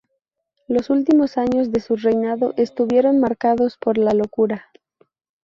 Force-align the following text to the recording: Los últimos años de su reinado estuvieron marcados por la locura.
Los 0.67 0.89
últimos 0.89 1.37
años 1.37 1.71
de 1.71 1.79
su 1.79 1.95
reinado 1.95 2.55
estuvieron 2.57 3.19
marcados 3.19 3.77
por 3.77 3.99
la 3.99 4.15
locura. 4.15 4.65